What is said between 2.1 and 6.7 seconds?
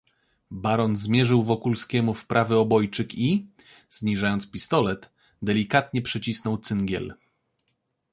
w prawy obojczyk i, zniżając pistolet, delikatnie przycisnął